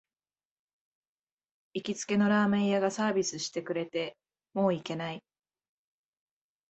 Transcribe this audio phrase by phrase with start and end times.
[1.75, 4.17] 行きつけのラーメン屋がサービスしてくれて、
[4.55, 5.23] もう行けない